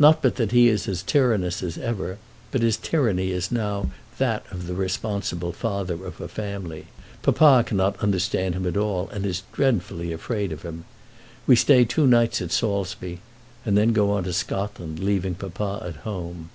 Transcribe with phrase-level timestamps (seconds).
[0.00, 2.18] Not but that he is as tyrannous as ever;
[2.50, 6.86] but his tyranny is now that of the responsible father of a family.
[7.22, 10.86] Papa cannot understand him at all, and is dreadfully afraid of him.
[11.46, 13.20] We stay two nights at Saulsby,
[13.64, 16.50] and then go on to Scotland, leaving papa at home.